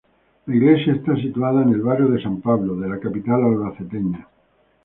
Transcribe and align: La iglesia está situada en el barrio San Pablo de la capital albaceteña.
La 0.47 0.55
iglesia 0.55 0.93
está 0.95 1.15
situada 1.17 1.61
en 1.61 1.73
el 1.73 1.83
barrio 1.83 2.19
San 2.19 2.41
Pablo 2.41 2.75
de 2.75 2.89
la 2.89 2.99
capital 2.99 3.43
albaceteña. 3.43 4.27